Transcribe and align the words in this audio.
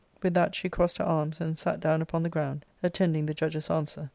With 0.23 0.33
that 0.33 0.55
she 0.55 0.67
crossed 0.67 0.97
her 0.97 1.03
arms 1.03 1.39
and 1.39 1.59
sat 1.59 1.79
down 1.79 2.01
upon 2.01 2.23
the 2.23 2.29
ground, 2.29 2.65
attending 2.81 3.27
the 3.27 3.35
judge's 3.35 3.69
answer. 3.69 4.09